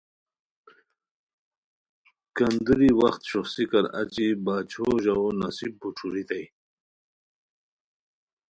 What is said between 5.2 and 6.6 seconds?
نصیب بوچھوریتائے